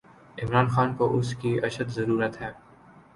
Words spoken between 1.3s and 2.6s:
کی اشدضرورت ہے۔